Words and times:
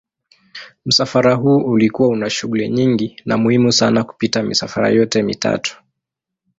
Msafara 0.85 1.33
huu 1.35 1.57
ulikuwa 1.57 2.09
una 2.09 2.29
shughuli 2.29 2.69
nyingi 2.69 3.21
na 3.25 3.37
muhimu 3.37 3.71
sana 3.71 4.03
kupita 4.03 4.43
misafara 4.43 4.89
yote 4.89 5.23
mitatu. 5.23 5.83